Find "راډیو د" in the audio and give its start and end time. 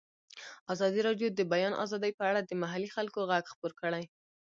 1.07-1.35